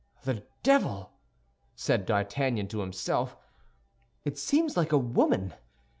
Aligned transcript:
"The 0.23 0.47
devil!" 0.63 1.11
said 1.75 2.07
D'Artagnan 2.07 2.67
to 2.69 2.79
himself. 2.79 3.37
"It 4.25 4.35
seems 4.39 4.75
like 4.75 4.91
a 4.91 4.97
woman! 4.97 5.53